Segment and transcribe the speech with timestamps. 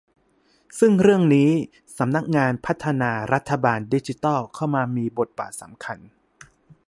[0.79, 1.49] ซึ่งเรื่องนี้
[1.97, 5.97] สำนักงานพัฒนารัฐบาลดิจิทัลจะเข้ามามีบทบาทสำคัญ